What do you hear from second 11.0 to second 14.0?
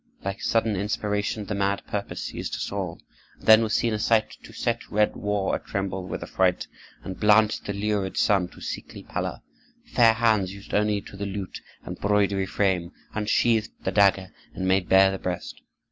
to the lute and broidery frame, unsheathed the